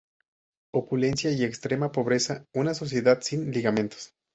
[0.73, 4.15] Opulencia y extrema pobreza: una sociedad sin ligamentos.